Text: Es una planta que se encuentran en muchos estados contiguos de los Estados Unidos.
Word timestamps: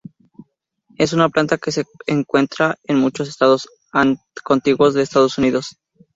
Es 0.97 1.13
una 1.13 1.29
planta 1.29 1.59
que 1.59 1.71
se 1.71 1.83
encuentran 2.07 2.73
en 2.85 2.97
muchos 2.97 3.29
estados 3.29 3.69
contiguos 4.43 4.95
de 4.95 5.01
los 5.01 5.09
Estados 5.09 5.37
Unidos. 5.37 5.77